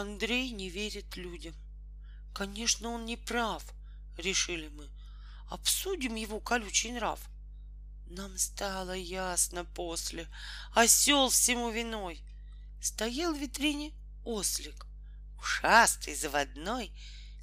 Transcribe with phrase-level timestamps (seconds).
[0.00, 1.54] Андрей не верит людям.
[2.34, 3.64] Конечно, он не прав,
[4.18, 4.88] решили мы.
[5.48, 7.20] Обсудим его колючий нрав.
[8.06, 10.28] Нам стало ясно после,
[10.72, 12.22] осел всему виной.
[12.80, 13.92] Стоял в витрине
[14.24, 14.86] ослик,
[15.38, 16.92] ушастый, заводной.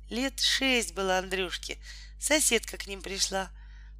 [0.09, 1.79] Лет шесть было Андрюшке,
[2.19, 3.49] соседка к ним пришла.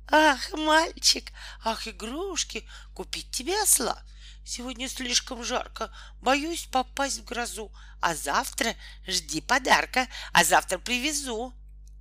[0.08, 1.32] Ах, мальчик,
[1.64, 4.04] ах, игрушки, купить тебе осла.
[4.46, 5.92] Сегодня слишком жарко,
[6.22, 7.72] боюсь попасть в грозу.
[8.02, 8.76] А завтра
[9.08, 11.54] жди подарка, а завтра привезу.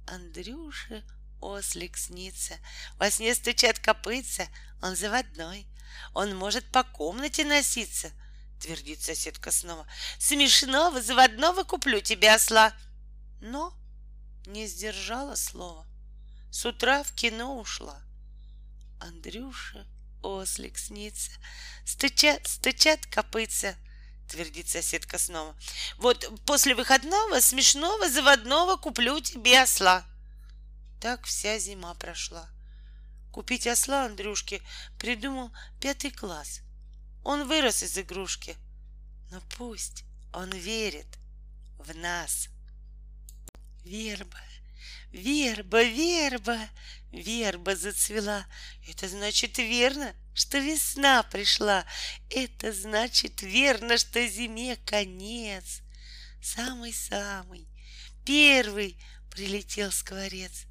[0.07, 1.05] Андрюша
[1.41, 2.55] ослик снится,
[2.99, 4.49] во сне стучат копытца,
[4.81, 5.67] он заводной,
[6.15, 8.13] он может по комнате носиться,
[8.61, 9.87] твердит соседка снова.
[10.19, 12.73] Смешного заводного куплю тебе осла.
[13.41, 13.75] Но
[14.47, 15.87] не сдержала слова.
[16.51, 18.01] С утра в кино ушла.
[19.01, 19.87] Андрюша
[20.23, 21.31] ослик снится,
[21.85, 23.77] стучат, стучат копытца,
[24.29, 25.57] твердит соседка снова.
[25.99, 30.05] Вот после выходного смешного заводного куплю тебе осла.
[31.01, 32.49] Так вся зима прошла.
[33.33, 34.63] Купить осла Андрюшке
[34.99, 36.61] придумал пятый класс.
[37.25, 38.57] Он вырос из игрушки.
[39.31, 41.07] Но пусть он верит
[41.79, 42.49] в нас.
[43.85, 44.39] Верба,
[45.11, 46.59] верба, верба,
[47.11, 48.47] верба зацвела.
[48.87, 51.85] Это значит верно, что весна пришла.
[52.31, 55.83] Это значит верно, что зиме конец.
[56.41, 57.69] Самый-самый,
[58.25, 58.99] первый
[59.31, 60.67] прилетел скворец.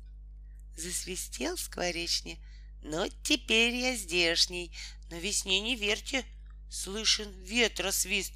[0.75, 2.39] Засвистел скворечни,
[2.81, 4.75] но теперь я здешний.
[5.09, 6.25] На весне не верьте,
[6.69, 8.33] слышен ветра свист.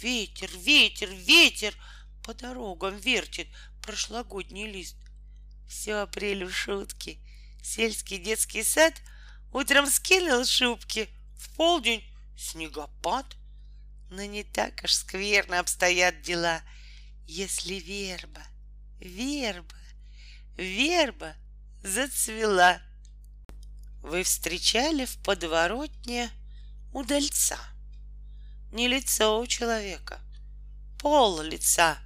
[0.00, 1.74] Ветер, ветер, ветер
[2.24, 3.48] по дорогам вертит
[3.82, 4.96] прошлогодний лист.
[5.68, 7.20] Все апрелю шутки.
[7.62, 8.94] Сельский детский сад
[9.52, 12.04] утром скинул шубки, в полдень
[12.36, 13.36] снегопад.
[14.10, 16.62] Но не так уж скверно обстоят дела,
[17.26, 18.42] если верба,
[18.98, 19.76] верба,
[20.56, 21.34] верба
[21.82, 22.80] зацвела.
[24.02, 26.30] Вы встречали в подворотне
[26.92, 27.58] удальца.
[28.70, 30.20] Не лицо у человека,
[30.98, 31.98] пол лица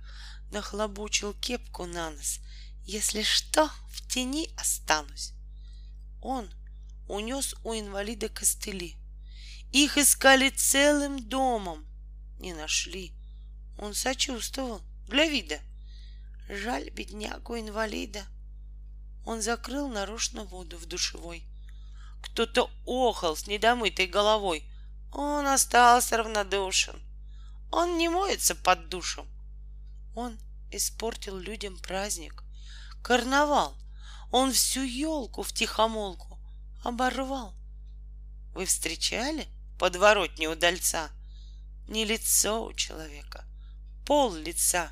[0.50, 2.40] нахлобучил кепку на нос.
[2.84, 5.32] Если что, в тени останусь.
[6.22, 6.48] Он
[7.08, 8.96] унес у инвалида костыли.
[9.72, 11.86] Их искали целым домом.
[12.38, 13.12] Не нашли.
[13.78, 15.60] Он сочувствовал для вида.
[16.48, 18.24] Жаль беднягу инвалида.
[19.24, 21.44] Он закрыл нарочно воду в душевой.
[22.22, 24.64] Кто-то охал с недомытой головой.
[25.12, 27.00] Он остался равнодушен.
[27.70, 29.26] Он не моется под душем.
[30.14, 30.38] Он
[30.70, 32.42] испортил людям праздник,
[33.02, 33.76] карнавал.
[34.30, 36.35] Он всю елку в тихомолку
[36.82, 37.54] оборвал.
[38.54, 39.48] Вы встречали
[39.78, 41.10] подворотни удальца?
[41.88, 43.44] Не лицо у человека,
[44.04, 44.90] пол лица.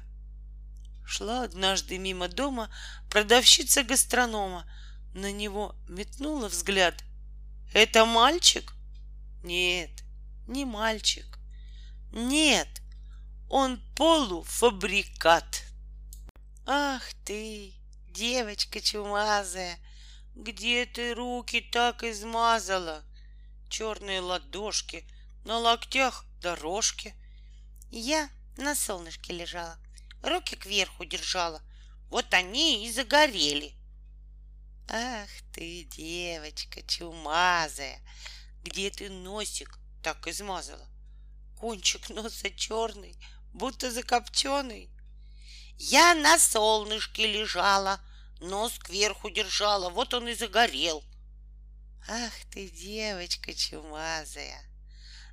[1.07, 2.71] Шла однажды мимо дома
[3.11, 4.67] продавщица гастронома.
[5.15, 7.05] На него метнула взгляд.
[7.73, 8.75] Это мальчик?
[9.43, 9.91] Нет,
[10.47, 11.39] не мальчик.
[12.13, 12.69] Нет,
[13.49, 15.63] он полуфабрикат.
[16.67, 17.75] Ах ты,
[18.09, 19.79] девочка чумазая,
[20.35, 23.05] где ты руки так измазала?
[23.69, 25.07] Черные ладошки,
[25.45, 27.15] на локтях дорожки.
[27.91, 29.79] Я на солнышке лежала,
[30.23, 31.63] руки кверху держала.
[32.11, 33.75] Вот они и загорели.
[34.89, 38.01] Ах ты, девочка чумазая,
[38.63, 40.87] где ты носик так измазала?
[41.59, 43.17] Кончик носа черный,
[43.53, 44.91] будто закопченый.
[45.79, 48.01] Я на солнышке лежала,
[48.45, 51.05] нос кверху держала, вот он и загорел.
[52.09, 54.63] Ах ты, девочка чумазая!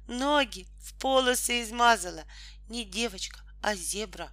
[0.07, 2.23] Ноги в полосы измазала.
[2.67, 4.31] Не девочка, а зебра.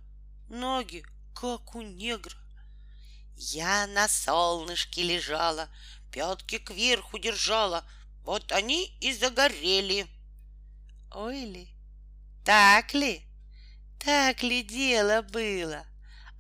[0.49, 2.37] Ноги, как у негра.
[3.37, 5.69] Я на солнышке лежала,
[6.11, 7.85] пятки кверху держала,
[8.25, 10.07] вот они и загорели.
[11.13, 11.69] Ой ли,
[12.45, 13.23] так ли?
[13.99, 15.87] Так ли дело было?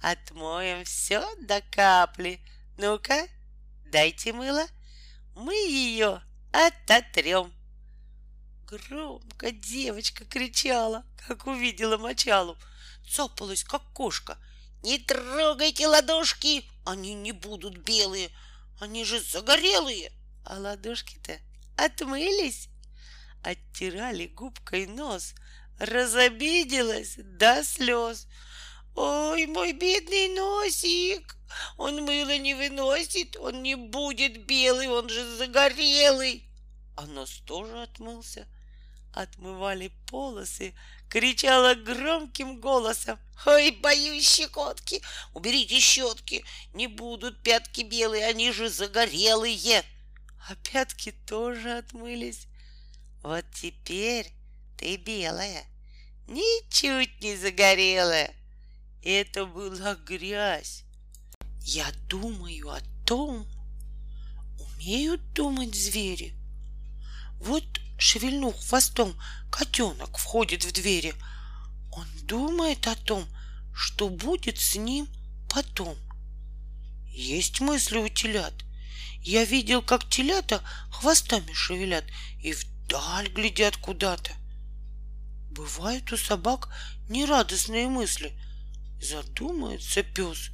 [0.01, 2.41] Отмоем все до капли.
[2.77, 3.29] Ну-ка,
[3.87, 4.67] дайте мыло.
[5.35, 6.23] Мы ее
[6.53, 7.53] ототрем.
[8.67, 12.57] Громко девочка кричала, как увидела мочалу.
[13.09, 14.39] Цапалась, как кошка.
[14.83, 18.31] Не трогайте ладошки, они не будут белые,
[18.81, 20.13] они же загорелые.
[20.45, 21.39] А ладошки-то
[21.77, 22.69] отмылись,
[23.43, 25.35] оттирали губкой нос—
[25.79, 28.27] разобиделась до слез.
[29.01, 31.37] Ой, мой бедный носик,
[31.77, 36.43] он мыло не выносит, он не будет белый, он же загорелый.
[36.97, 38.49] А нос тоже отмылся.
[39.15, 40.75] отмывали полосы,
[41.09, 43.21] кричала громким голосом.
[43.47, 45.01] «Ой, боюсь щекотки!
[45.33, 46.45] Уберите щетки!
[46.75, 49.85] Не будут пятки белые, они же загорелые!»
[50.49, 52.49] А пятки тоже отмылись.
[53.23, 54.33] Вот теперь
[54.77, 55.65] ты белая,
[56.27, 58.35] ничуть не загорелая.
[59.03, 60.85] Это была грязь.
[61.61, 63.47] Я думаю о том,
[64.59, 66.35] умеют думать звери.
[67.41, 67.65] Вот
[67.99, 69.15] шевельнув хвостом,
[69.51, 71.15] котенок входит в двери.
[71.93, 73.27] Он думает о том,
[73.75, 75.09] что будет с ним
[75.49, 75.97] потом.
[77.07, 78.55] Есть мысли у телят.
[79.21, 82.05] Я видел, как телята хвостами шевелят
[82.41, 84.33] и вдаль глядят куда-то.
[85.51, 86.69] Бывают у собак
[87.09, 88.33] нерадостные мысли.
[89.01, 90.51] Задумается пес,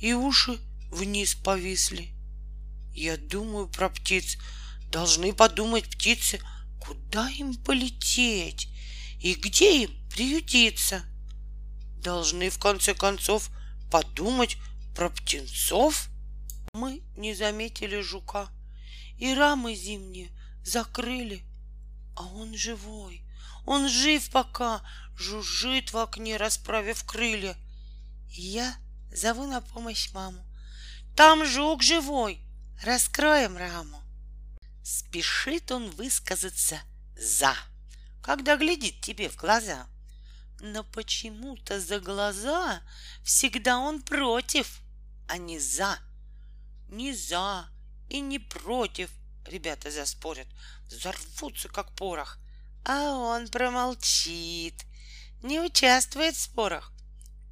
[0.00, 0.58] и уши
[0.90, 2.12] вниз повисли.
[2.92, 4.38] Я думаю про птиц.
[4.90, 6.40] Должны подумать птицы,
[6.80, 8.68] куда им полететь
[9.20, 11.02] и где им приютиться.
[11.98, 13.50] Должны в конце концов
[13.90, 14.56] подумать
[14.94, 16.08] про птенцов.
[16.74, 18.48] Мы не заметили жука
[19.18, 20.30] и рамы зимние
[20.64, 21.44] закрыли,
[22.16, 23.22] а он живой.
[23.66, 24.82] Он жив пока,
[25.16, 27.56] жужжит в окне, расправив крылья.
[28.36, 28.76] Я
[29.12, 30.44] зову на помощь маму.
[31.14, 32.40] Там жук живой,
[32.82, 34.02] раскроем раму.
[34.82, 36.80] Спешит он высказаться
[37.16, 37.54] «за»,
[38.22, 39.86] когда глядит тебе в глаза.
[40.58, 42.82] Но почему-то за глаза
[43.22, 44.80] всегда он против,
[45.28, 45.96] а не за.
[46.88, 47.68] Не за
[48.08, 49.10] и не против,
[49.46, 50.48] ребята заспорят,
[50.86, 52.38] взорвутся, как порох.
[52.84, 54.84] А он промолчит,
[55.40, 56.93] не участвует в спорах.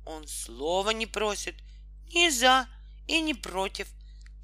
[0.04, 1.56] Он слова не просит
[2.12, 2.69] ни за
[3.06, 3.88] и ни против.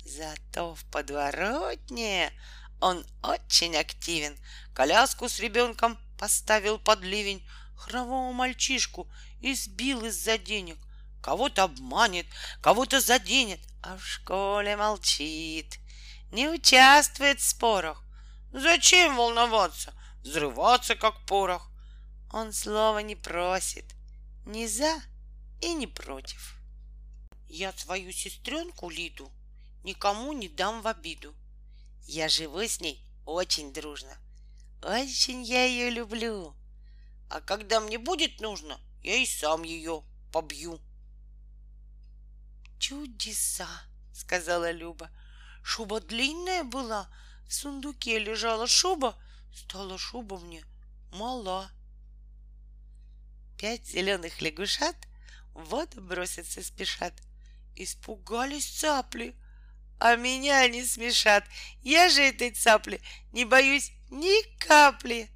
[0.05, 2.33] Зато в подворотне
[2.81, 4.39] он очень активен.
[4.75, 7.47] Коляску с ребенком поставил под ливень,
[7.77, 9.11] хромого мальчишку
[9.41, 10.79] избил из-за денег.
[11.21, 12.27] Кого-то обманет,
[12.63, 15.79] кого-то заденет, а в школе молчит.
[16.31, 18.05] Не участвует в спорах.
[18.53, 19.93] Зачем волноваться?
[20.29, 21.71] взрываться, как порох.
[22.31, 23.85] Он слова не просит,
[24.45, 25.01] ни за
[25.61, 26.61] и не против.
[27.49, 29.31] Я свою сестренку Лиду
[29.85, 31.35] никому не дам в обиду.
[32.07, 34.17] Я живу с ней очень дружно.
[34.83, 36.55] Очень я ее люблю.
[37.31, 40.03] А когда мне будет нужно, я и сам ее
[40.33, 40.81] побью.
[42.79, 43.69] Чудеса,
[44.15, 45.11] сказала Люба.
[45.63, 47.11] Шуба длинная была,
[47.47, 49.17] в сундуке лежала шуба,
[49.53, 50.65] Стала шуба мне
[51.11, 51.71] мала.
[53.59, 55.08] Пять зеленых лягушат
[55.59, 57.15] в воду броситься спешат.
[57.75, 59.37] Испугались цапли,
[59.99, 61.45] а меня не смешат.
[61.83, 63.01] Я же этой цапли
[63.33, 65.31] не боюсь ни капли.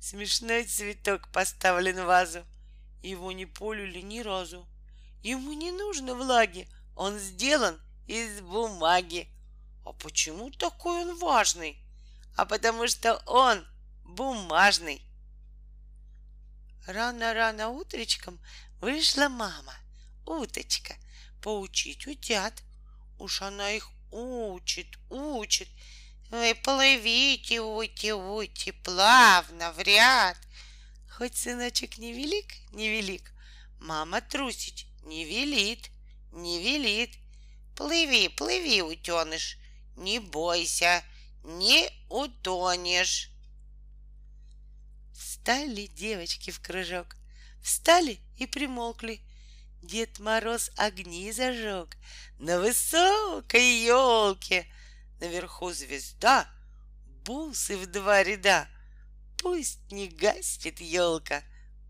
[0.00, 2.44] Смешной цветок поставлен в вазу.
[3.02, 4.68] Его не полюли ни разу.
[5.22, 9.28] Ему не нужно влаги, он сделан из бумаги.
[9.84, 11.82] А почему такой он важный?
[12.38, 13.66] а потому что он
[14.04, 15.02] бумажный.
[16.86, 18.38] Рано-рано утречком
[18.80, 19.74] вышла мама,
[20.24, 20.96] уточка,
[21.42, 22.62] поучить утят.
[23.18, 25.68] Уж она их учит, учит.
[26.30, 30.36] Вы плывите, уйте, уйте, плавно, в ряд.
[31.10, 33.32] Хоть сыночек не велик, не велик,
[33.80, 35.90] мама трусить не велит,
[36.32, 37.18] не велит.
[37.74, 39.56] Плыви, плыви, утеныш,
[39.96, 41.02] не бойся,
[41.44, 43.30] не утонешь.
[45.14, 47.16] Встали девочки в кружок,
[47.62, 49.20] встали и примолкли.
[49.82, 51.96] Дед Мороз огни зажег
[52.38, 54.66] на высокой елке.
[55.20, 56.48] Наверху звезда,
[57.24, 58.68] бусы в два ряда.
[59.38, 61.42] Пусть не гаснет елка,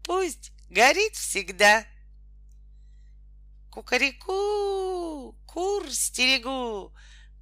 [0.04, 1.86] пусть горит всегда.
[3.70, 6.92] Кукареку, кур стерегу,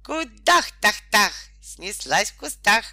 [0.03, 2.85] кудах-тах-тах, снеслась в кустах.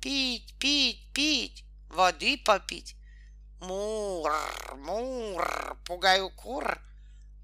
[0.00, 2.96] Пить, пить, пить, воды попить.
[3.60, 4.30] Мур,
[4.76, 6.78] мур, пугаю кур.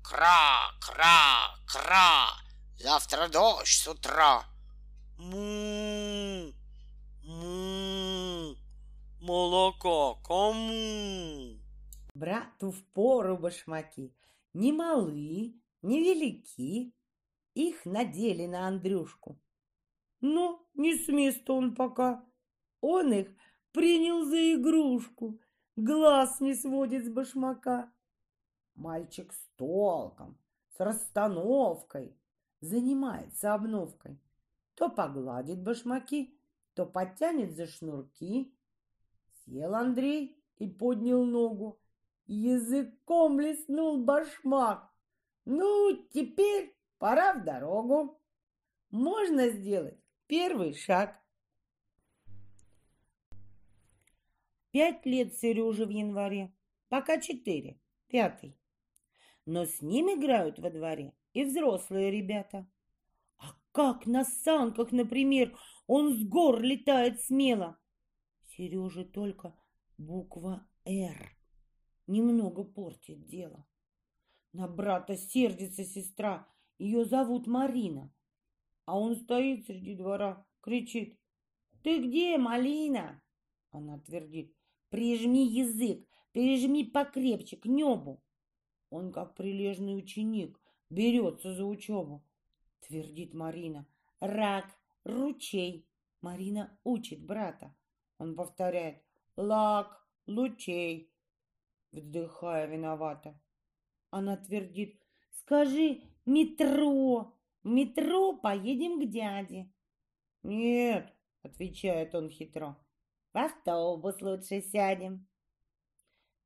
[0.02, 2.28] Кра, кра, кра,
[2.78, 4.44] завтра дождь с утра.
[5.18, 6.52] Му,
[7.24, 8.54] му,
[9.20, 11.58] молоко кому?
[12.14, 14.12] Брату в пору башмаки,
[14.52, 16.92] ни малы, ни велики,
[17.54, 19.40] их надели на Андрюшку.
[20.20, 22.22] Но не с места он пока.
[22.82, 23.28] Он их
[23.72, 25.40] принял за игрушку,
[25.76, 27.92] глаз не сводит с башмака.
[28.74, 30.38] Мальчик с толком,
[30.76, 32.16] с расстановкой,
[32.60, 34.18] занимается обновкой.
[34.74, 36.38] То погладит башмаки,
[36.74, 38.54] то подтянет за шнурки,
[39.44, 41.80] Сел Андрей и поднял ногу.
[42.26, 44.90] Языком лиснул башмак.
[45.44, 48.20] Ну, теперь пора в дорогу.
[48.90, 51.18] Можно сделать первый шаг.
[54.72, 56.50] Пять лет Сереже в январе,
[56.88, 58.58] пока четыре, пятый.
[59.44, 62.66] Но с ним играют во дворе и взрослые ребята.
[63.36, 65.54] А как на санках, например,
[65.86, 67.78] он с гор летает смело.
[68.40, 69.54] Сереже только
[69.98, 71.36] буква «Р»
[72.06, 73.66] немного портит дело.
[74.54, 76.48] На брата сердится сестра,
[76.78, 78.10] ее зовут Марина.
[78.86, 81.20] А он стоит среди двора, кричит.
[81.82, 83.22] «Ты где, Малина?»
[83.70, 84.56] Она твердит.
[84.92, 88.22] «Прижми язык, прижми покрепче к небу».
[88.90, 92.22] Он, как прилежный ученик, берется за учебу.
[92.80, 93.86] Твердит Марина.
[94.20, 94.66] «Рак,
[95.04, 95.88] ручей».
[96.20, 97.74] Марина учит брата.
[98.18, 99.02] Он повторяет.
[99.36, 101.10] «Лак, лучей».
[101.90, 103.40] Вздыхая виновата.
[104.10, 105.00] Она твердит.
[105.30, 109.72] «Скажи, метро, в метро поедем к дяде.
[110.42, 112.76] Нет, отвечает он хитро.
[113.32, 115.26] В автобус лучше сядем.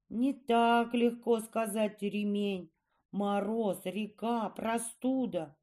[0.09, 2.71] Не так легко сказать ремень.
[3.11, 5.57] Мороз, река, простуда.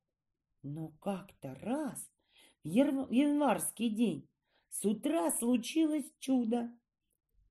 [0.64, 2.10] Но как-то раз
[2.64, 4.30] в январский день
[4.70, 6.72] с утра случилось чудо.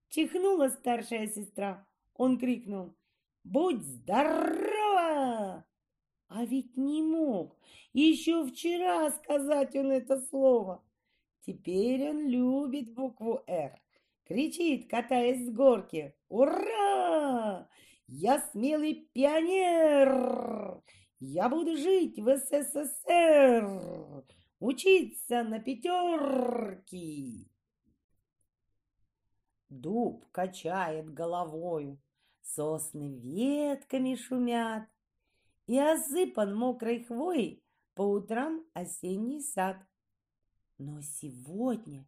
[0.09, 1.87] Чихнула старшая сестра.
[2.14, 2.95] Он крикнул.
[3.45, 5.64] «Будь здорова!»
[6.29, 7.59] А ведь не мог.
[7.93, 10.83] Еще вчера сказать он это слово.
[11.45, 13.81] Теперь он любит букву «Р».
[14.25, 16.15] Кричит, катаясь с горки.
[16.29, 17.69] «Ура!
[18.07, 20.83] Я смелый пионер!
[21.19, 24.25] Я буду жить в СССР!
[24.61, 27.51] Учиться на пятерки!»
[29.69, 32.01] Дуб качает головою,
[32.43, 34.85] сосны ветками шумят,
[35.67, 39.79] и осыпан мокрой хвоей по утрам осенний сад.
[40.85, 42.05] Но сегодня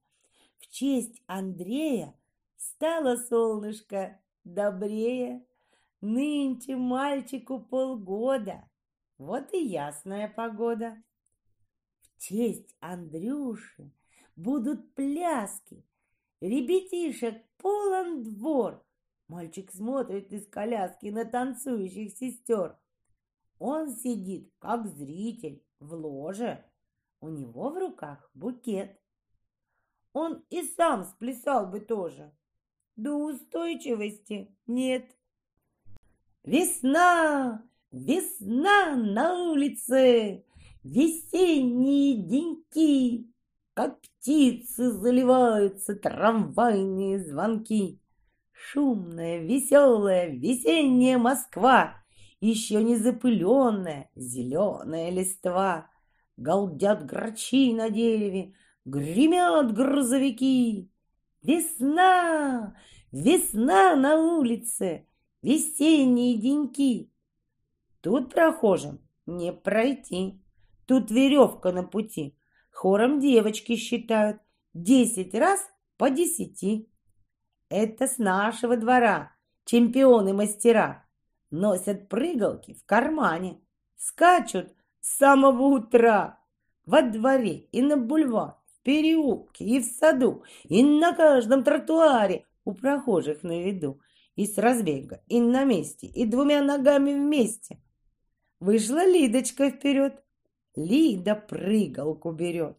[0.59, 2.13] в честь Андрея
[2.57, 5.47] стало солнышко добрее.
[6.01, 8.69] Нынче мальчику полгода,
[9.17, 11.01] вот и ясная погода.
[12.03, 13.93] В честь Андрюши
[14.35, 15.87] будут пляски,
[16.41, 18.85] ребятишек полон двор.
[19.29, 22.77] Мальчик смотрит из коляски на танцующих сестер.
[23.61, 26.65] Он сидит, как зритель, в ложе.
[27.25, 29.01] У него в руках букет.
[30.13, 32.35] Он и сам сплясал бы тоже.
[32.97, 35.07] До устойчивости нет.
[36.43, 40.45] Весна, весна на улице,
[40.83, 43.33] весенние деньки,
[43.73, 48.03] как птицы заливаются трамвайные звонки.
[48.53, 52.05] Шумная, веселая, весенняя Москва
[52.41, 55.89] еще не запыленная зеленая листва.
[56.37, 60.91] Галдят грачи на дереве, гремят грузовики.
[61.43, 62.77] Весна,
[63.13, 65.07] весна на улице,
[65.43, 67.13] весенние деньки.
[68.01, 70.43] Тут прохожим не пройти,
[70.87, 72.37] тут веревка на пути.
[72.71, 74.41] Хором девочки считают
[74.73, 75.61] десять раз
[75.97, 76.91] по десяти.
[77.69, 79.33] Это с нашего двора
[79.65, 81.07] чемпионы-мастера
[81.51, 83.61] носят прыгалки в кармане,
[83.97, 84.74] скачут
[85.05, 86.39] с самого утра
[86.87, 92.73] во дворе и на бульвар, в переулке и в саду, и на каждом тротуаре у
[92.73, 94.01] прохожих на виду,
[94.35, 97.79] и с разбега, и на месте, и двумя ногами вместе.
[98.61, 100.25] Вышла Лидочка вперед.
[100.75, 102.79] Лида прыгалку берет.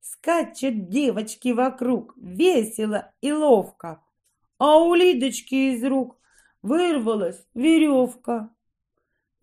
[0.00, 4.02] Скачут девочки вокруг, весело и ловко,
[4.58, 6.18] а у Лидочки из рук
[6.62, 8.50] вырвалась веревка.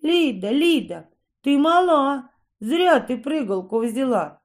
[0.01, 1.09] Лида, Лида,
[1.43, 4.41] ты мала, зря ты прыгалку взяла.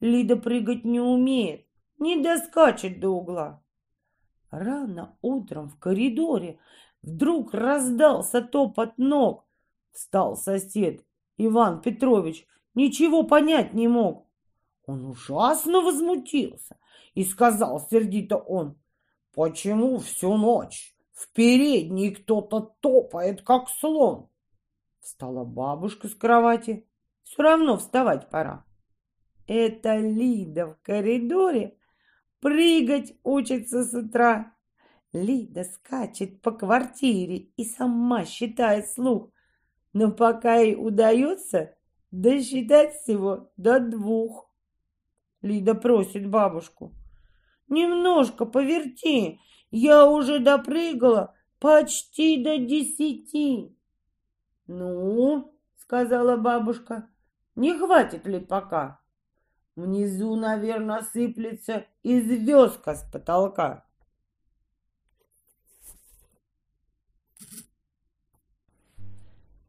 [0.00, 1.66] Лида прыгать не умеет,
[1.98, 3.62] не доскачет до угла.
[4.50, 6.60] Рано утром в коридоре
[7.02, 9.44] вдруг раздался топот ног.
[9.92, 11.04] Встал сосед
[11.36, 14.28] Иван Петрович, ничего понять не мог.
[14.86, 16.78] Он ужасно возмутился
[17.14, 18.78] и сказал сердито он,
[19.34, 24.28] «Почему всю ночь в передней кто-то топает, как слон.
[25.08, 26.86] Встала бабушка с кровати.
[27.22, 28.66] Все равно вставать пора.
[29.46, 31.78] Это Лида в коридоре
[32.40, 34.54] прыгать учится с утра.
[35.14, 39.30] Лида скачет по квартире и сама считает слух.
[39.94, 41.74] Но пока ей удается
[42.10, 44.54] досчитать всего до двух.
[45.40, 46.92] Лида просит бабушку.
[47.66, 53.77] Немножко поверти, Я уже допрыгала почти до десяти.
[54.68, 57.08] Ну, сказала бабушка,
[57.56, 59.00] не хватит ли пока?
[59.74, 63.84] Внизу, наверное, сыплется и звездка с потолка.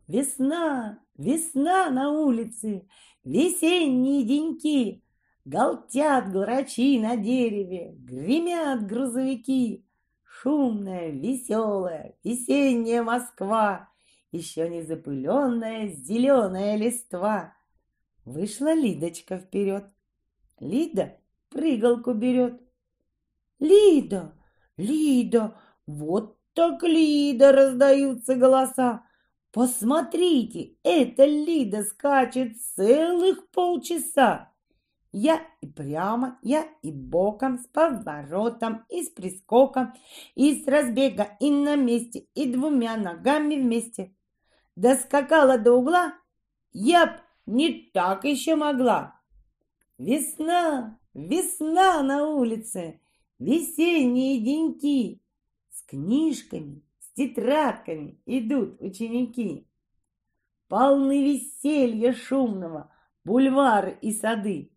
[0.07, 2.87] Весна, весна на улице,
[3.23, 5.03] весенние деньки,
[5.45, 9.83] Галтят грачи на дереве, гремят грузовики.
[10.23, 13.88] Шумная, веселая, весенняя Москва,
[14.31, 17.55] Еще не запыленная зеленая листва.
[18.25, 19.85] Вышла Лидочка вперед.
[20.59, 21.17] Лида
[21.49, 22.61] прыгалку берет.
[23.59, 24.33] Лида,
[24.77, 25.55] Лида,
[25.87, 29.03] вот так Лида, раздаются голоса.
[29.51, 34.51] Посмотрите, эта Лида скачет целых полчаса.
[35.11, 39.93] Я и прямо, я и боком, с поворотом, и с прискоком,
[40.35, 44.13] и с разбега, и на месте, и двумя ногами вместе.
[44.79, 46.13] Доскакала до угла,
[46.71, 47.11] я б
[47.45, 49.19] не так еще могла.
[49.97, 53.01] Весна, весна на улице,
[53.39, 55.21] весенние деньки.
[55.69, 59.67] С книжками, с тетрадками идут ученики.
[60.69, 62.89] Полны веселья шумного,
[63.25, 64.71] бульвары и сады.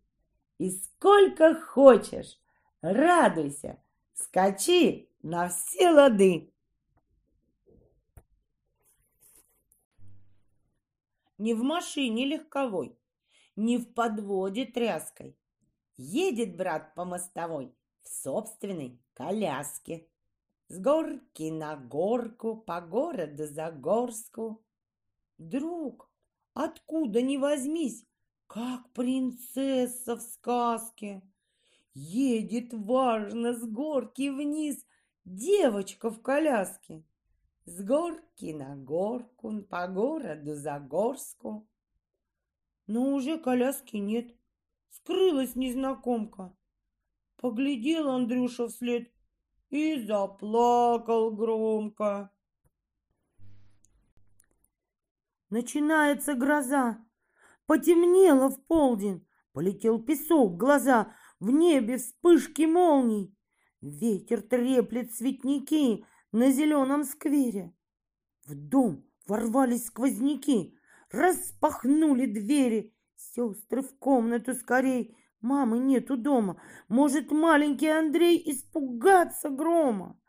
[0.57, 2.41] И сколько хочешь,
[2.81, 3.81] радуйся,
[4.13, 6.52] скачи на все лады.
[11.43, 12.97] Не в машине легковой,
[13.57, 15.37] не в подводе тряской.
[15.97, 20.07] Едет брат по мостовой в собственной коляске.
[20.69, 24.63] С горки на горку, по городу за горску.
[25.37, 26.09] Друг,
[26.53, 28.05] откуда ни возьмись,
[28.47, 31.21] как принцесса в сказке.
[31.93, 34.85] Едет важно с горки вниз
[35.25, 37.03] девочка в коляске.
[37.65, 41.65] С горки на горку, по городу за горску.
[42.87, 44.35] Но уже коляски нет,
[44.89, 46.53] скрылась незнакомка.
[47.37, 49.09] Поглядел Андрюша вслед
[49.69, 52.31] и заплакал громко.
[55.49, 56.97] Начинается гроза.
[57.65, 63.33] Потемнело в полдень, полетел песок глаза, в небе вспышки молний.
[63.79, 67.73] Ветер треплет цветники на зеленом сквере.
[68.45, 70.77] В дом ворвались сквозняки,
[71.11, 72.93] распахнули двери.
[73.15, 76.61] Сестры в комнату скорей, мамы нету дома.
[76.89, 80.19] Может, маленький Андрей испугаться грома?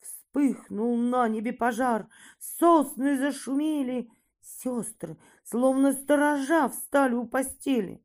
[0.00, 8.04] Вспыхнул на небе пожар, сосны зашумели, Сестры, словно сторожа, встали у постели.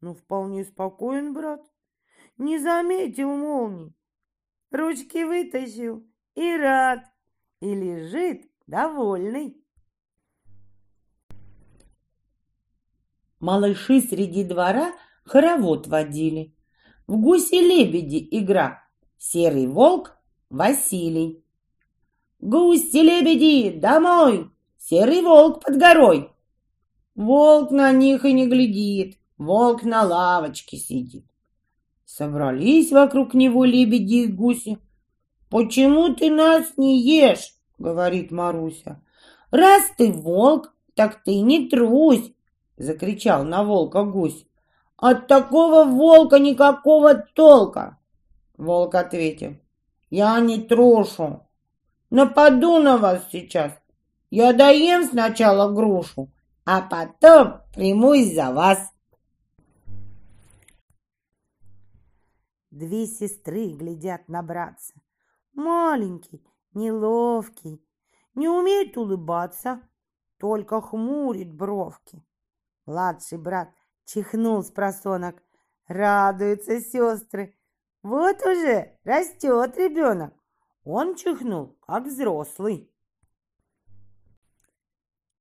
[0.00, 1.64] Ну, вполне спокоен брат,
[2.36, 3.94] не заметил молний.
[4.70, 7.00] Ручки вытащил и рад,
[7.60, 9.56] и лежит довольный.
[13.40, 14.92] Малыши среди двора
[15.24, 16.54] хоровод водили.
[17.06, 18.82] В гуси-лебеди игра.
[19.18, 20.16] Серый волк
[20.48, 21.44] Василий.
[22.40, 24.50] Гуси-лебеди, домой!
[24.78, 26.30] Серый волк под горой.
[27.14, 31.26] Волк на них и не глядит, волк на лавочке сидит.
[32.04, 34.78] Собрались вокруг него лебеди и гуси.
[35.52, 39.02] «Почему ты нас не ешь?»— говорит Маруся.
[39.50, 42.32] «Раз ты волк, так ты не трусь!»—
[42.78, 44.46] закричал на волка гусь.
[44.96, 47.98] «От такого волка никакого толка!»
[48.56, 49.58] Волк ответил.
[50.08, 51.46] «Я не трушу.
[52.08, 53.72] Нападу на вас сейчас.
[54.30, 56.30] Я доем сначала грушу,
[56.64, 58.90] а потом примусь за вас.
[62.70, 64.94] Две сестры глядят на братца.
[65.52, 66.42] Маленький,
[66.74, 67.84] неловкий,
[68.34, 69.82] не умеет улыбаться,
[70.38, 72.22] только хмурит бровки.
[72.86, 73.68] Младший брат
[74.04, 75.42] чихнул с просонок.
[75.86, 77.56] Радуются сестры.
[78.02, 80.34] Вот уже растет ребенок.
[80.84, 82.90] Он чихнул, как взрослый.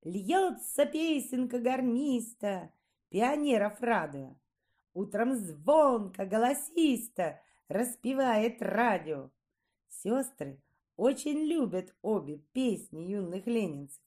[0.03, 2.71] Льется песенка гарниста,
[3.09, 4.35] пионеров радуя.
[4.93, 9.29] Утром звонко, голосисто распевает радио.
[9.91, 10.59] Сестры
[10.95, 14.01] очень любят обе песни юных ленинцев.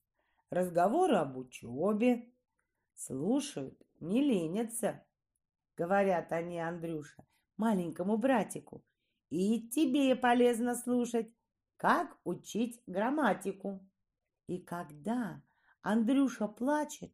[0.50, 2.32] Разговоры об учебе.
[2.94, 5.04] Слушают, не ленятся.
[5.76, 7.24] Говорят они Андрюша,
[7.56, 8.82] маленькому братику.
[9.28, 11.30] И тебе полезно слушать,
[11.76, 13.86] как учить грамматику.
[14.46, 15.42] И когда
[15.82, 17.12] Андрюша плачет.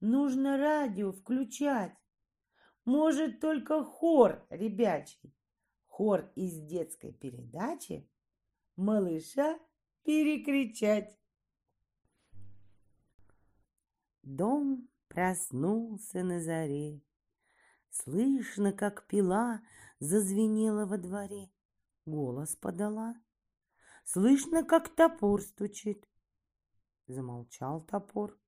[0.00, 1.94] Нужно радио включать.
[2.84, 5.32] Может, только хор ребячий.
[5.92, 8.08] Хор из детской передачи
[8.76, 9.58] малыша
[10.04, 11.18] перекричать.
[14.22, 17.02] Дом проснулся на заре.
[17.90, 19.60] Слышно, как пила
[20.00, 21.50] зазвенела во дворе.
[22.06, 23.14] Голос подала.
[24.04, 26.08] Слышно, как топор стучит.
[27.06, 28.40] Замолчал топор.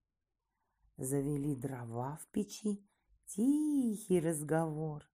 [0.97, 2.89] Завели дрова в печи.
[3.27, 5.05] Тихий разговор.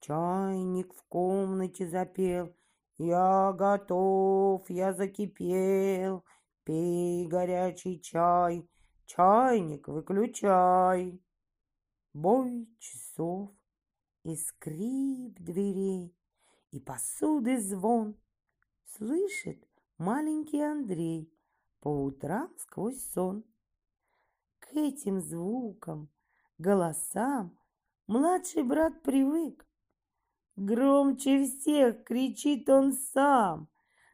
[0.00, 2.54] Чайник в комнате запел.
[2.98, 6.24] Я готов, я закипел.
[6.64, 8.68] Пей горячий чай,
[9.06, 11.22] чайник выключай.
[12.12, 13.50] Бой часов
[14.24, 16.14] и скрип дверей,
[16.70, 18.16] и посуды звон.
[18.84, 19.66] Слышит
[19.98, 21.32] маленький Андрей
[21.80, 23.44] по утрам сквозь сон.
[24.58, 26.10] К этим звукам,
[26.58, 27.56] голосам
[28.06, 29.67] младший брат привык.
[30.58, 33.68] Громче всех кричит он сам,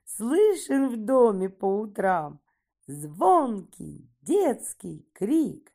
[0.05, 2.39] Слышен в доме по утрам
[2.87, 5.73] Звонкий детский крик.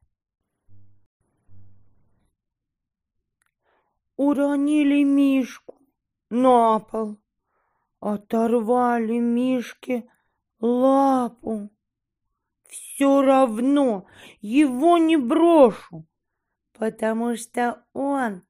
[4.15, 5.75] Уронили Мишку
[6.29, 7.17] на пол,
[7.99, 10.07] Оторвали Мишке
[10.59, 11.71] лапу.
[12.67, 14.05] Все равно
[14.39, 16.05] его не брошу,
[16.73, 18.43] Потому что он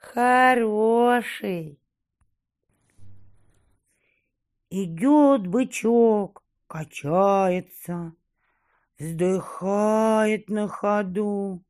[0.00, 1.78] Хороший.
[4.70, 8.14] Идет бычок, качается,
[8.98, 11.62] вздыхает на ходу.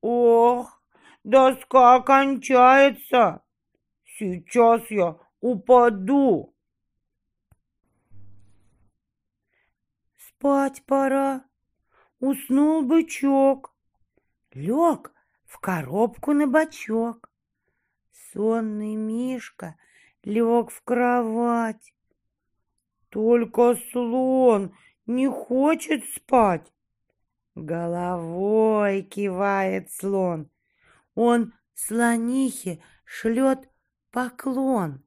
[0.00, 0.80] Ох,
[1.24, 3.42] доска кончается,
[4.04, 6.54] сейчас я упаду.
[10.16, 11.44] Спать пора,
[12.20, 13.74] уснул бычок,
[14.52, 15.12] лег
[15.50, 17.28] в коробку на бочок.
[18.32, 19.76] Сонный Мишка
[20.22, 21.92] лег в кровать.
[23.08, 24.72] Только слон
[25.06, 26.72] не хочет спать.
[27.56, 30.48] Головой кивает слон.
[31.16, 33.68] Он слонихе шлет
[34.12, 35.02] поклон.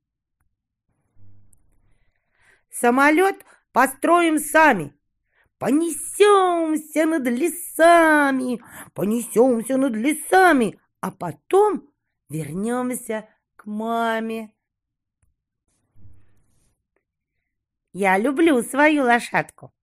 [2.69, 4.93] Самолет построим сами,
[5.63, 8.59] Понесемся над лесами,
[8.93, 11.89] понесемся над лесами, а потом
[12.27, 14.51] вернемся к маме.
[17.93, 19.73] Я люблю свою лошадку.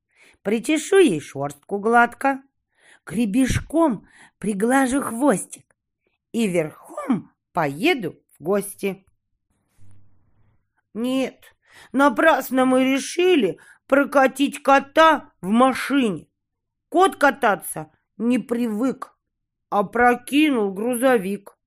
[0.43, 2.43] Причешу ей шерстку гладко,
[3.07, 5.64] Гребешком приглажу хвостик
[6.33, 9.07] И верхом поеду в гости.
[10.93, 11.57] Нет,
[11.93, 13.59] напрасно мы решили
[13.90, 16.29] прокатить кота в машине.
[16.90, 19.18] Кот кататься не привык,
[19.68, 21.59] а прокинул грузовик.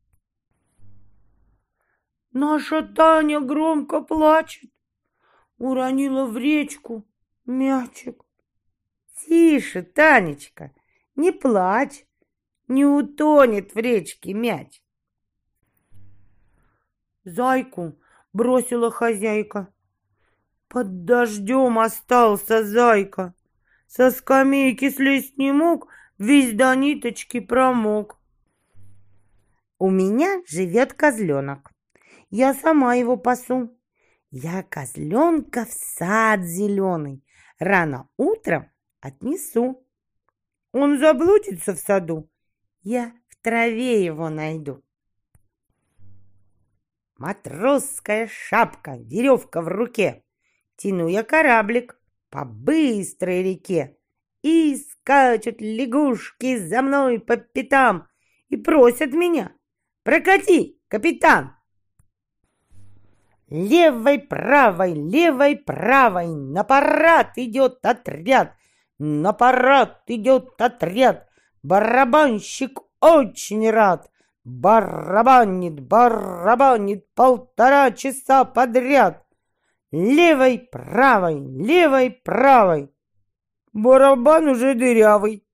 [2.31, 4.71] Наша Таня громко плачет,
[5.57, 7.05] уронила в речку
[7.45, 8.23] мячик.
[9.17, 10.73] Тише, Танечка,
[11.17, 12.05] не плачь,
[12.69, 14.81] не утонет в речке мяч.
[17.25, 17.99] Зайку
[18.31, 19.72] бросила хозяйка.
[20.73, 23.35] Под дождем остался зайка.
[23.85, 28.17] Со скамейки слезть не мог, весь до ниточки промок.
[29.77, 31.71] У меня живет козленок.
[32.31, 33.77] Я сама его пасу.
[34.31, 37.23] Я козленка в сад зеленый
[37.59, 39.85] рано утром отнесу.
[40.71, 42.31] Он заблудится в саду,
[42.81, 44.83] я в траве его найду.
[47.17, 50.23] Матросская шапка, веревка в руке
[50.75, 53.97] тяну я кораблик по быстрой реке.
[54.41, 58.07] И скачут лягушки за мной по пятам
[58.49, 59.53] и просят меня
[60.03, 61.55] «Прокати, капитан!»
[63.49, 68.55] Левой, правой, левой, правой на парад идет отряд,
[68.97, 71.29] на парад идет отряд.
[71.61, 74.09] Барабанщик очень рад,
[74.43, 79.22] барабанит, барабанит полтора часа подряд.
[79.93, 82.91] Левой, правой, левой, правой.
[83.73, 85.47] Барабан уже дырявый.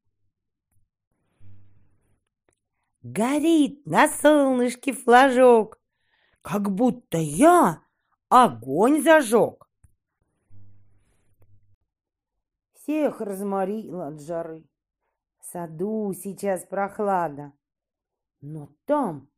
[3.02, 5.78] Горит на солнышке флажок,
[6.42, 7.84] как будто я
[8.30, 9.70] огонь зажег.
[12.76, 14.64] Всех разморил от жары.
[15.42, 17.52] В саду сейчас прохлада,
[18.40, 19.30] но там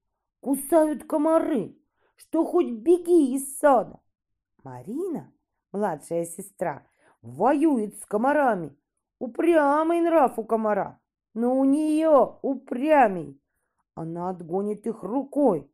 [0.41, 1.75] кусают комары,
[2.17, 4.00] что хоть беги из сада.
[4.63, 5.31] Марина,
[5.71, 6.85] младшая сестра,
[7.21, 8.77] воюет с комарами.
[9.19, 10.99] Упрямый нрав у комара,
[11.33, 13.39] но у нее упрямей.
[13.95, 15.71] Она отгонит их рукой.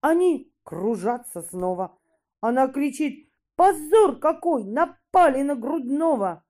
[0.00, 1.96] Они кружатся снова.
[2.40, 4.64] Она кричит «Позор какой!
[4.64, 6.44] Напали на грудного!»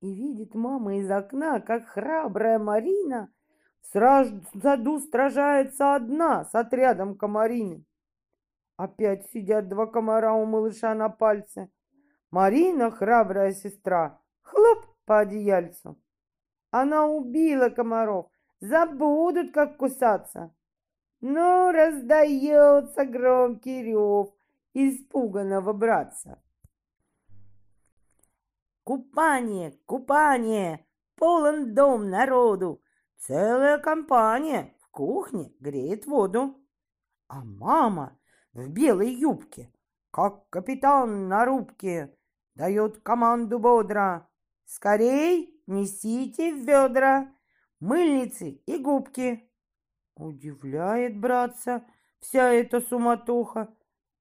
[0.00, 3.32] И видит мама из окна, как храбрая Марина
[3.82, 7.84] в саду сражается одна с отрядом комарины.
[8.78, 11.68] Опять сидят два комара у малыша на пальце.
[12.30, 16.00] Марина, храбрая сестра, хлоп по одеяльцу.
[16.70, 20.54] Она убила комаров, забудут, как кусаться.
[21.20, 24.28] Но раздается громкий рев
[24.74, 26.40] испуганного братца.
[28.84, 30.86] Купание, купание,
[31.16, 32.80] полон дом народу,
[33.16, 36.54] целая компания в кухне греет воду.
[37.26, 38.17] А мама
[38.52, 39.72] в белой юбке,
[40.10, 42.14] как капитан на рубке,
[42.54, 44.28] дает команду бодро.
[44.64, 47.32] Скорей несите в ведра
[47.80, 49.50] мыльницы и губки.
[50.14, 51.84] Удивляет братца
[52.20, 53.74] вся эта суматоха.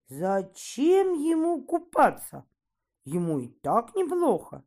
[0.08, 2.46] Зачем ему купаться?
[3.04, 4.64] Ему и так неплохо.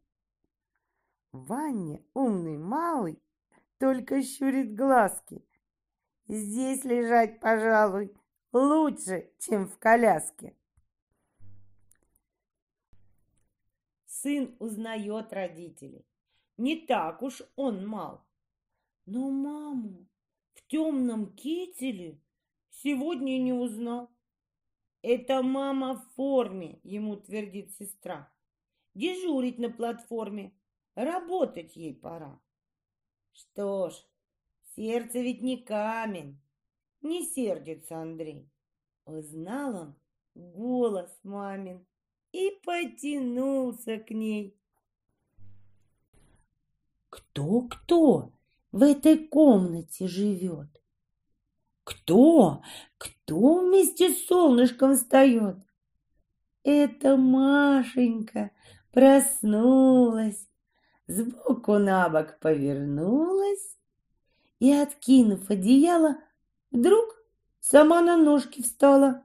[1.33, 3.23] Ваня, умный малый,
[3.79, 5.47] только щурит глазки.
[6.27, 8.15] Здесь лежать, пожалуй,
[8.53, 10.57] лучше, чем в коляске.
[14.07, 16.07] Сын узнает родителей.
[16.57, 18.27] Не так уж он мал.
[19.07, 20.07] Но маму
[20.53, 22.21] в темном кителе
[22.71, 24.11] сегодня не узнал.
[25.03, 28.31] Это мама в форме, ему твердит сестра.
[28.95, 30.53] Дежурить на платформе,
[30.95, 32.39] работать ей пора.
[33.33, 33.95] Что ж,
[34.77, 36.40] сердце ведь не камень.
[37.03, 38.49] Не сердится Андрей.
[39.07, 39.95] Узнал он
[40.35, 41.87] голос мамин
[42.33, 44.57] и потянулся к ней.
[47.09, 48.33] Кто-кто
[48.71, 50.69] в этой комнате живет?
[51.85, 52.63] Кто?
[52.99, 55.57] Кто вместе с солнышком встает?
[56.63, 58.51] Это Машенька
[58.93, 60.47] проснулась,
[61.07, 63.77] сбоку на бок повернулась
[64.59, 66.19] и, откинув одеяло,
[66.71, 67.17] Вдруг
[67.61, 69.25] сама на ножки встала.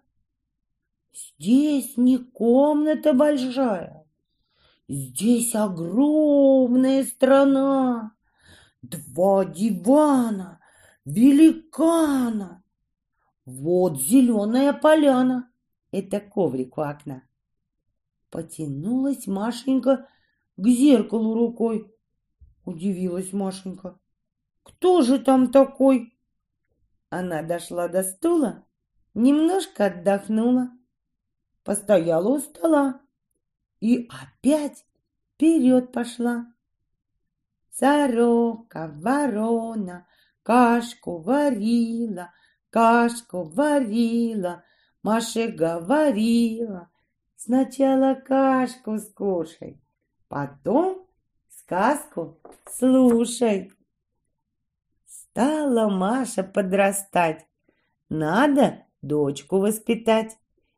[1.14, 4.06] Здесь не комната большая,
[4.88, 8.16] здесь огромная страна,
[8.82, 10.60] два дивана,
[11.06, 12.64] великана.
[13.46, 15.50] Вот зеленая поляна,
[15.92, 17.24] это коврик у окна.
[18.30, 20.10] Потянулась Машенька
[20.58, 21.94] к зеркалу рукой.
[22.66, 23.98] Удивилась Машенька.
[24.64, 26.15] Кто же там такой?
[27.18, 28.66] Она дошла до стула,
[29.14, 30.72] немножко отдохнула,
[31.64, 33.00] постояла у стола
[33.80, 34.86] и опять
[35.34, 36.48] вперед пошла.
[37.72, 40.06] Сорока, ворона,
[40.44, 42.34] кашку варила,
[42.70, 44.66] кашку варила,
[45.02, 46.90] Маше говорила,
[47.38, 49.82] сначала кашку скушай,
[50.28, 51.08] потом
[51.48, 53.72] сказку слушай.
[55.36, 57.46] Стала Маша подрастать.
[58.08, 60.38] Надо дочку воспитать.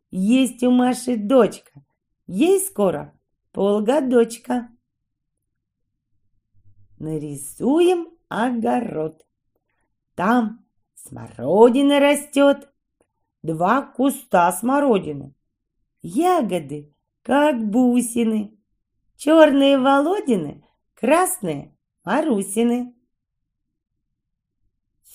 [0.09, 1.85] Есть у Маши дочка.
[2.25, 3.13] Ей скоро
[3.51, 4.69] полгодочка.
[6.97, 9.27] Нарисуем огород.
[10.15, 10.65] Там
[10.95, 12.67] смородина растет.
[13.43, 15.35] Два куста смородины.
[16.01, 18.57] Ягоды, как бусины.
[19.17, 20.65] Черные Володины,
[20.95, 22.96] красные Марусины.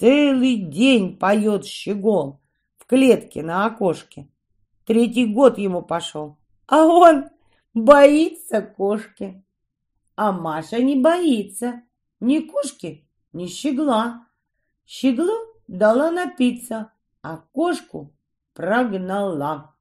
[0.03, 2.41] Целый день поет щегол
[2.77, 4.29] в клетке на окошке.
[4.85, 7.29] Третий год ему пошел, а он
[7.73, 9.45] боится кошки.
[10.17, 11.83] А Маша не боится
[12.19, 14.27] ни кошки, ни щегла.
[14.85, 15.39] Щеглу
[15.69, 16.91] дала напиться,
[17.23, 18.13] а кошку
[18.55, 19.77] прогнала.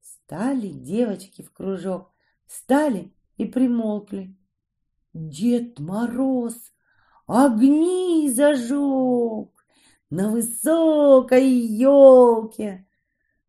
[0.00, 2.12] Стали девочки в кружок,
[2.46, 4.36] стали и примолкли.
[5.12, 6.72] Дед Мороз
[7.26, 9.50] огни зажег
[10.10, 12.86] на высокой елке.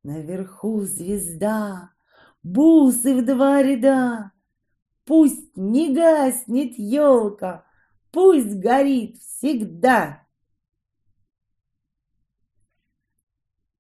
[0.03, 1.91] Наверху звезда,
[2.41, 4.31] бусы в два ряда.
[5.05, 7.65] Пусть не гаснет елка,
[8.11, 10.25] пусть горит всегда.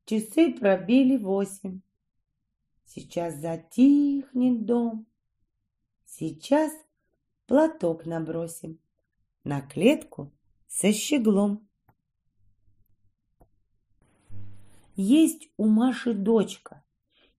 [0.05, 1.81] Часы пробили восемь.
[2.83, 5.07] Сейчас затихнет дом.
[6.05, 6.71] Сейчас
[7.47, 8.79] платок набросим
[9.43, 10.31] на клетку
[10.67, 11.67] со щеглом.
[14.95, 16.83] Есть у Маши дочка,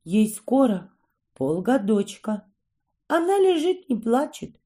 [0.03, 0.93] ей скоро
[1.35, 2.51] полгодочка.
[3.07, 4.61] Она лежит и плачет,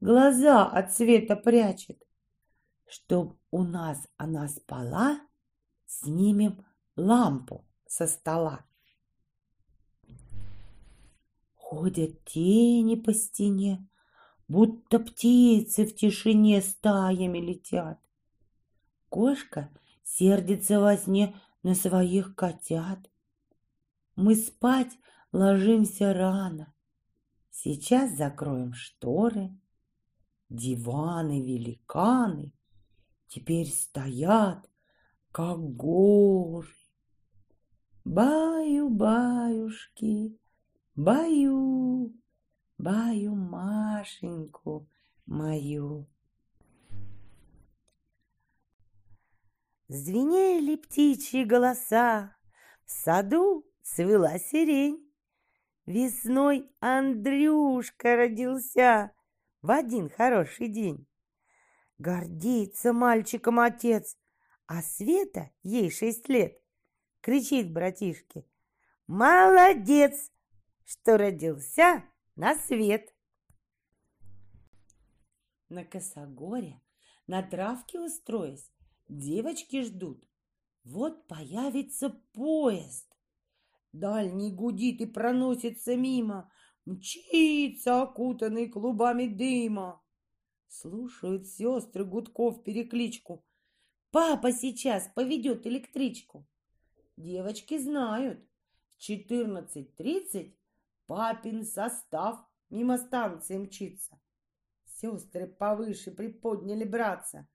[0.00, 2.02] глаза от света прячет.
[2.86, 5.20] Чтоб у нас она спала,
[5.86, 6.64] снимем
[6.96, 8.64] лампу со стола.
[11.54, 13.88] Ходят тени по стене,
[14.52, 17.98] будто птицы в тишине стаями летят.
[19.08, 19.70] Кошка
[20.04, 23.10] сердится во сне на своих котят.
[24.14, 24.98] Мы спать
[25.32, 26.74] ложимся рано.
[27.50, 29.58] Сейчас закроем шторы.
[30.50, 32.52] Диваны-великаны
[33.28, 34.68] теперь стоят,
[35.30, 36.68] как горы.
[38.04, 40.36] Баю-баюшки,
[40.94, 42.21] баю, баю
[44.02, 44.88] Машеньку
[45.26, 46.08] мою.
[49.88, 52.36] Звенели птичьи голоса,
[52.84, 55.08] в саду цвела сирень.
[55.86, 59.12] Весной Андрюшка родился
[59.60, 61.06] в один хороший день.
[61.98, 64.18] Гордится мальчиком отец,
[64.66, 66.58] а Света, ей шесть лет,
[67.20, 68.44] кричит братишке,
[69.06, 70.32] «Молодец,
[70.84, 72.02] что родился
[72.42, 73.14] на свет!»
[75.68, 76.82] На косогоре,
[77.28, 78.68] на травке устроясь,
[79.08, 80.24] девочки ждут.
[80.82, 83.06] Вот появится поезд.
[83.92, 86.50] Дальний гудит и проносится мимо,
[86.84, 90.02] мчится, окутанный клубами дыма.
[90.66, 93.44] Слушают сестры Гудков перекличку.
[94.10, 96.44] Папа сейчас поведет электричку.
[97.16, 98.44] Девочки знают,
[98.88, 100.56] в 14.30
[101.12, 102.38] папин состав
[102.70, 104.18] мимо станции мчится.
[104.86, 107.46] Сестры повыше приподняли братца.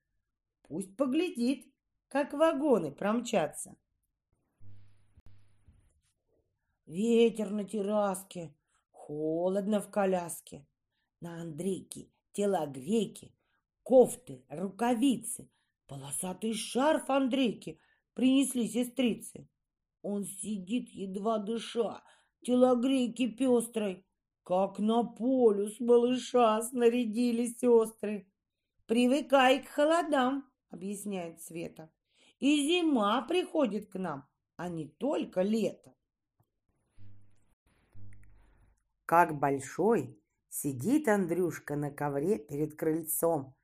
[0.62, 1.66] Пусть поглядит,
[2.08, 3.76] как вагоны промчатся.
[6.86, 8.56] Ветер на терраске,
[8.92, 10.68] холодно в коляске.
[11.20, 13.34] На Андрейке телогрейки,
[13.82, 15.50] кофты, рукавицы,
[15.88, 17.80] полосатый шарф Андрейки
[18.14, 19.50] принесли сестрицы.
[20.04, 22.04] Он сидит, едва дыша,
[22.48, 24.06] телогрейки пестрой,
[24.44, 28.26] как на полюс малыша снарядили сестры.
[28.86, 31.92] Привыкай к холодам, объясняет Света.
[32.40, 35.94] И зима приходит к нам, а не только лето.
[39.06, 43.56] Как большой сидит Андрюшка на ковре перед крыльцом.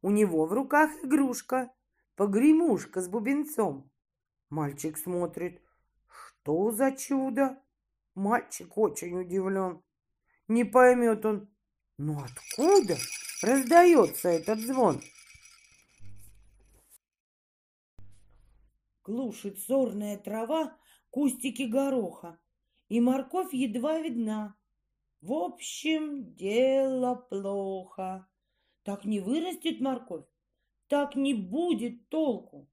[0.00, 1.72] У него в руках игрушка,
[2.16, 3.88] погремушка с бубенцом.
[4.50, 5.62] Мальчик смотрит.
[6.08, 7.62] Что за чудо?
[8.14, 9.82] Мальчик очень удивлен.
[10.48, 11.48] Не поймет он,
[11.96, 12.96] ну откуда
[13.42, 15.00] раздается этот звон?
[19.04, 20.76] Глушит сорная трава
[21.10, 22.38] кустики гороха,
[22.88, 24.56] и морковь едва видна.
[25.20, 28.28] В общем, дело плохо.
[28.82, 30.26] Так не вырастет морковь,
[30.88, 32.68] так не будет толку.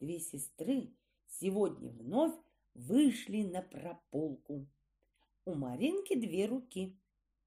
[0.00, 0.92] Две сестры
[1.26, 2.34] сегодня вновь
[2.78, 4.66] вышли на прополку.
[5.44, 6.96] У Маринки две руки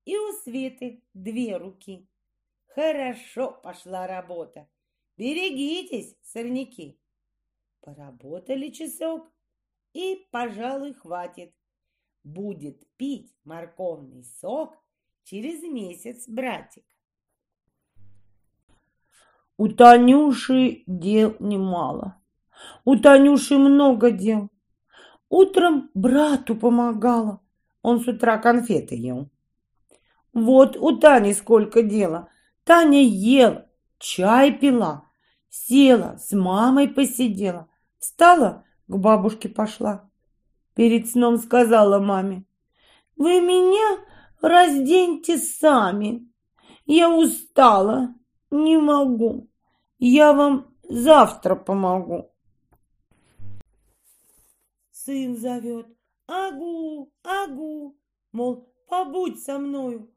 [0.06, 2.08] и у Светы две руки.
[2.68, 4.68] Хорошо пошла работа.
[5.18, 7.00] Берегитесь, сорняки.
[7.82, 9.32] Поработали часок
[9.94, 11.54] и, пожалуй, хватит
[12.24, 14.76] будет пить морковный сок
[15.24, 16.86] через месяц, братик.
[19.58, 22.22] У Танюши дел немало.
[22.86, 24.50] У Танюши много дел.
[25.32, 27.40] Утром брату помогала.
[27.82, 29.30] Он с утра конфеты ел.
[30.34, 32.28] Вот у Тани сколько дела.
[32.66, 33.66] Таня ела,
[33.98, 35.06] чай пила,
[35.50, 40.10] села, с мамой посидела, встала, к бабушке пошла.
[40.76, 42.44] Перед сном сказала маме.
[43.16, 44.04] Вы меня
[44.42, 46.30] разденьте сами.
[46.86, 48.14] Я устала,
[48.52, 49.48] не могу.
[49.98, 52.31] Я вам завтра помогу.
[55.06, 55.88] Сын зовет.
[56.28, 57.98] Агу, агу,
[58.32, 60.14] мол, побудь со мною.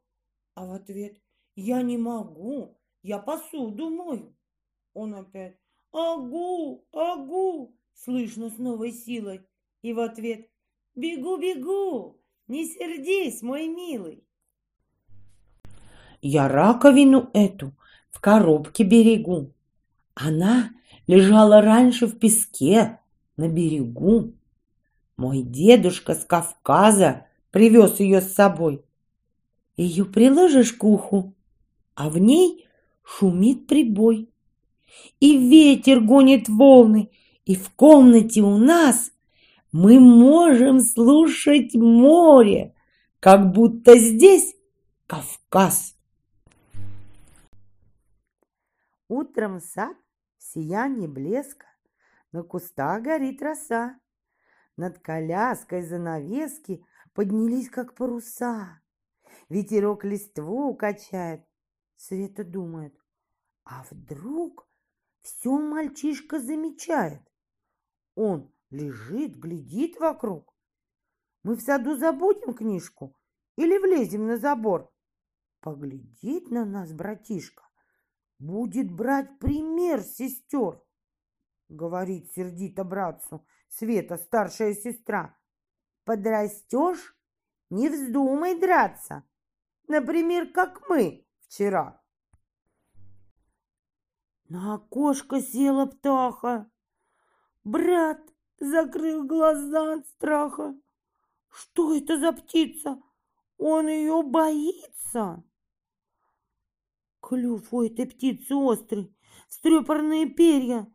[0.53, 1.17] А в ответ
[1.55, 4.35] я не могу, я посуду мою.
[4.93, 5.57] Он опять
[5.91, 9.41] агу, агу, слышно с новой силой.
[9.81, 10.49] И в ответ
[10.95, 12.21] «Бегу, бегу!
[12.47, 14.23] Не сердись, мой милый!»
[16.21, 17.73] Я раковину эту
[18.11, 19.51] в коробке берегу.
[20.13, 20.71] Она
[21.07, 22.99] лежала раньше в песке
[23.35, 24.33] на берегу.
[25.17, 28.83] Мой дедушка с Кавказа привез ее с собой.
[29.77, 31.33] Ее приложишь к уху,
[31.93, 32.67] а в ней
[33.03, 34.29] шумит прибой.
[35.19, 37.09] И ветер гонит волны,
[37.45, 39.11] и в комнате у нас
[39.71, 42.73] мы можем слушать море,
[43.19, 44.55] как будто здесь
[45.07, 45.95] Кавказ.
[49.07, 49.95] Утром сад
[50.37, 51.67] в сиянии блеска,
[52.31, 53.97] на кустах горит роса.
[54.77, 58.81] Над коляской занавески поднялись, как паруса.
[59.49, 61.45] Ветерок листву качает.
[61.95, 62.93] Света думает,
[63.63, 64.67] а вдруг
[65.21, 67.21] все мальчишка замечает?
[68.15, 70.53] Он лежит, глядит вокруг.
[71.43, 73.15] Мы в саду забудем книжку
[73.55, 74.91] или влезем на забор?
[75.61, 77.63] Поглядит на нас братишка,
[78.39, 80.81] будет брать пример сестер.
[81.69, 83.45] Говорит сердито братцу
[83.77, 85.37] Света, старшая сестра.
[86.05, 87.13] Подрастешь,
[87.69, 89.23] не вздумай драться.
[89.89, 92.01] Например, как мы вчера.
[94.47, 96.71] На окошко села птаха.
[97.65, 98.21] Брат
[98.59, 100.73] закрыл глаза от страха.
[101.49, 103.01] Что это за птица?
[103.57, 105.43] Он ее боится.
[107.19, 109.13] Клюв у этой птицы острый,
[109.49, 110.89] стрепорные перья.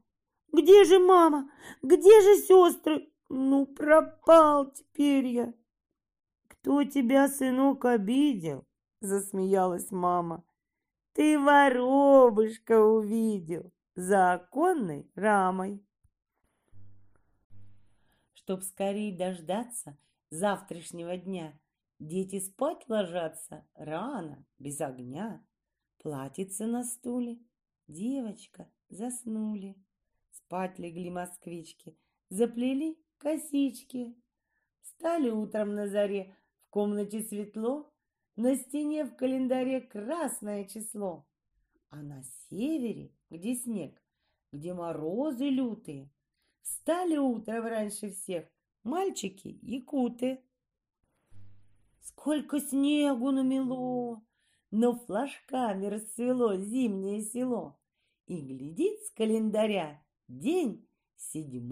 [0.52, 1.50] Где же мама?
[1.82, 3.12] Где же сестры?
[3.28, 5.54] Ну, пропал теперь я.
[6.48, 8.66] Кто тебя, сынок, обидел?
[9.00, 10.44] Засмеялась мама.
[11.12, 15.84] Ты воробушка увидел за оконной рамой.
[18.34, 19.96] Чтоб скорее дождаться
[20.30, 21.58] завтрашнего дня,
[21.98, 25.44] дети спать ложатся рано, без огня.
[25.98, 27.38] Платится на стуле,
[27.86, 29.76] девочка, заснули.
[30.50, 31.96] Спать легли москвички,
[32.28, 34.16] заплели косички.
[34.82, 36.36] Встали утром на заре,
[36.66, 37.94] в комнате светло,
[38.34, 41.24] на стене в календаре красное число.
[41.88, 44.02] А на севере, где снег,
[44.50, 46.10] где морозы лютые,
[46.62, 48.44] Встали утром раньше всех
[48.82, 50.42] мальчики-якуты.
[52.00, 54.20] Сколько снегу намело,
[54.72, 57.78] но флажками расцвело зимнее село.
[58.26, 61.68] И глядит с календаря день 7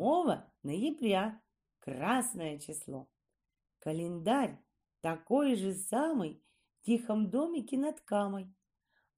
[0.62, 1.40] ноября,
[1.78, 3.08] красное число.
[3.78, 4.58] Календарь
[5.00, 6.42] такой же самый
[6.72, 8.52] в тихом домике над Камой.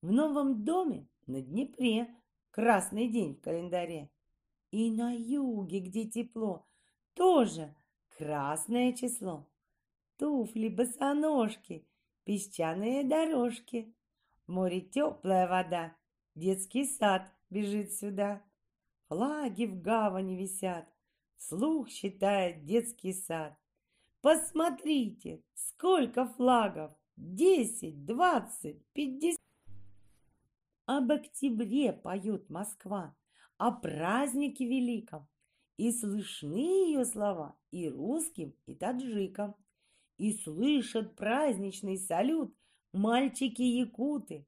[0.02, 2.14] В новом доме на Днепре
[2.50, 4.10] красный день в календаре.
[4.70, 6.68] И на юге, где тепло,
[7.14, 7.74] тоже
[8.16, 9.48] красное число.
[10.16, 11.88] Туфли, босоножки,
[12.24, 13.94] песчаные дорожки.
[14.46, 15.96] Море теплая вода,
[16.34, 18.42] детский сад бежит сюда.
[19.10, 20.88] Флаги в гавани висят,
[21.36, 23.58] слух считает детский сад.
[24.20, 26.92] Посмотрите, сколько флагов!
[27.16, 29.40] Десять, двадцать, пятьдесят.
[30.86, 33.16] Об октябре поет Москва,
[33.58, 35.26] о празднике великом.
[35.76, 39.56] И слышны ее слова и русским, и таджикам.
[40.18, 42.54] И слышат праздничный салют
[42.92, 44.46] мальчики-якуты.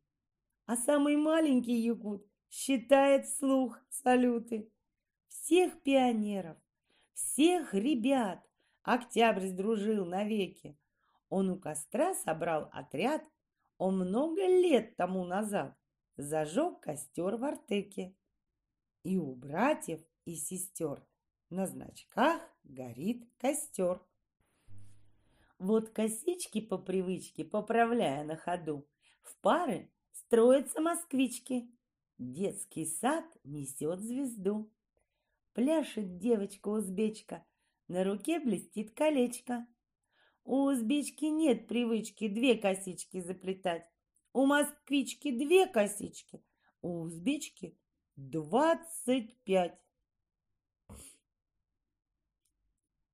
[0.66, 4.70] А самый маленький якут считает слух салюты.
[5.26, 6.58] Всех пионеров,
[7.14, 8.46] всех ребят
[8.82, 10.78] Октябрь сдружил навеки.
[11.30, 13.24] Он у костра собрал отряд,
[13.78, 15.74] он много лет тому назад
[16.16, 18.14] зажег костер в Артеке.
[19.02, 21.02] И у братьев и сестер
[21.48, 24.04] на значках горит костер.
[25.58, 28.86] Вот косички по привычке, поправляя на ходу,
[29.22, 31.70] в пары строятся москвички.
[32.24, 34.72] Детский сад несет звезду.
[35.54, 37.44] Пляшет девочка-узбечка,
[37.88, 39.66] на руке блестит колечко.
[40.44, 43.90] У узбечки нет привычки две косички заплетать.
[44.32, 46.44] У москвички две косички,
[46.80, 47.76] у узбечки
[48.14, 49.84] двадцать пять.
[50.88, 51.00] В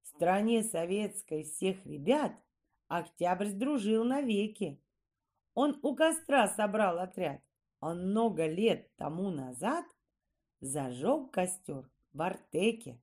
[0.04, 2.32] стране советской всех ребят
[2.88, 4.82] Октябрь сдружил навеки.
[5.54, 7.42] Он у костра собрал отряд.
[7.80, 9.84] Он много лет тому назад
[10.60, 13.00] зажег костер в Артеке.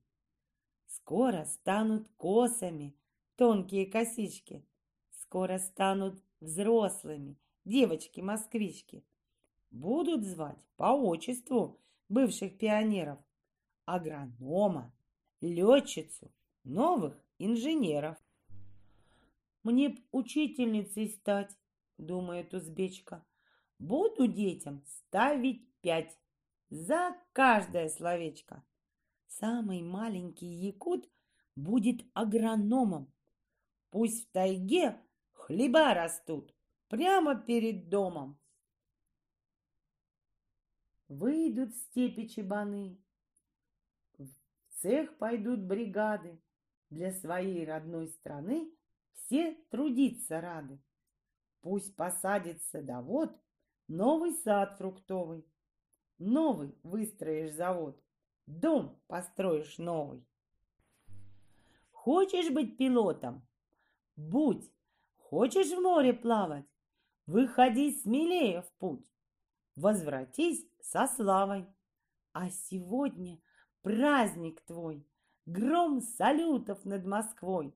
[0.88, 2.96] Скоро станут косами
[3.36, 4.66] тонкие косички.
[5.12, 9.06] Скоро станут взрослыми девочки-москвички.
[9.72, 13.20] Будут звать по отчеству бывших пионеров
[13.86, 14.94] агронома,
[15.42, 16.32] летчицу,
[16.64, 18.18] новых инженеров.
[19.64, 21.56] Мне б учительницей стать,
[21.98, 23.26] думает узбечка.
[23.80, 26.18] Буду детям ставить пять
[26.70, 28.64] за каждое словечко.
[29.28, 31.10] Самый маленький якут
[31.56, 33.12] будет агрономом.
[33.90, 35.02] Пусть в тайге
[35.32, 36.54] хлеба растут
[36.88, 38.40] прямо перед домом.
[41.08, 42.98] Выйдут в степи чебаны,
[44.18, 44.28] в
[44.82, 46.42] цех пойдут бригады.
[46.92, 48.72] Для своей родной страны
[49.14, 50.80] все трудиться рады.
[51.62, 53.36] Пусть посадит садовод
[53.88, 55.46] новый сад фруктовый,
[56.18, 58.02] новый выстроишь завод,
[58.46, 60.26] дом построишь новый.
[61.92, 63.46] Хочешь быть пилотом?
[64.16, 64.72] Будь.
[65.18, 66.66] Хочешь в море плавать?
[67.26, 69.12] Выходи смелее в путь.
[69.76, 71.66] Возвратись со славой.
[72.32, 73.40] А сегодня
[73.82, 75.08] праздник твой,
[75.46, 77.76] Гром салютов над Москвой.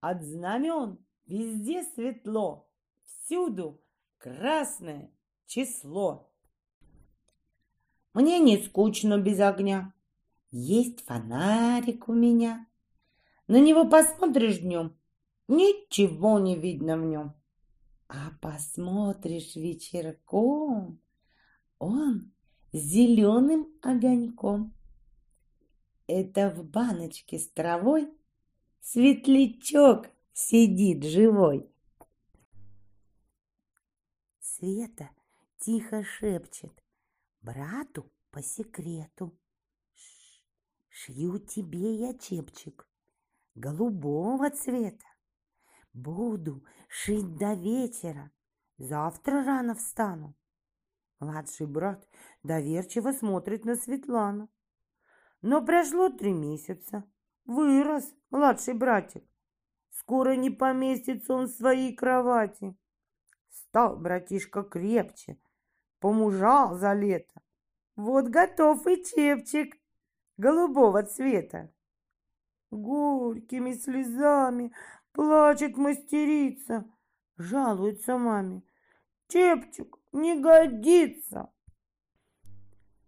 [0.00, 2.68] От знамен везде светло,
[3.02, 3.81] Всюду
[4.22, 5.10] красное
[5.46, 6.30] число.
[8.14, 9.92] Мне не скучно без огня,
[10.50, 12.66] Есть фонарик у меня.
[13.48, 14.96] На него посмотришь днем,
[15.48, 17.34] Ничего не видно в нем.
[18.08, 21.00] А посмотришь вечерком,
[21.78, 22.32] Он
[22.72, 24.72] зеленым огоньком.
[26.06, 28.08] Это в баночке с травой
[28.80, 31.71] Светлячок сидит живой.
[34.62, 35.10] Света
[35.58, 36.84] тихо шепчет
[37.40, 39.36] Брату по секрету.
[40.88, 42.88] Шью тебе я чепчик
[43.56, 45.04] Голубого цвета.
[45.92, 48.30] Буду шить до вечера.
[48.78, 50.36] Завтра рано встану.
[51.18, 52.08] Младший брат
[52.44, 54.48] доверчиво смотрит на Светлану.
[55.40, 57.02] Но прошло три месяца.
[57.46, 59.24] Вырос младший братик.
[59.90, 62.76] Скоро не поместится он в своей кровати.
[63.52, 65.38] Стал братишка крепче,
[66.00, 67.40] помужал за лето.
[67.96, 69.76] Вот готов и чепчик
[70.38, 71.70] голубого цвета.
[72.70, 74.72] Горькими слезами
[75.12, 76.84] плачет мастерица,
[77.36, 78.62] жалуется маме.
[79.28, 81.50] Чепчик не годится.